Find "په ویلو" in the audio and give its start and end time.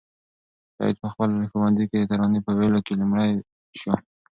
2.45-2.79